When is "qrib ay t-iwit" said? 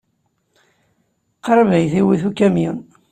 1.45-2.23